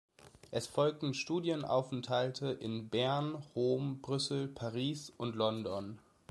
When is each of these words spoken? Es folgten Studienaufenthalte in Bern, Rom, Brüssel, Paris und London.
Es 0.49 0.65
folgten 0.65 1.13
Studienaufenthalte 1.13 2.47
in 2.49 2.89
Bern, 2.89 3.35
Rom, 3.55 4.01
Brüssel, 4.01 4.47
Paris 4.47 5.11
und 5.15 5.35
London. 5.35 5.99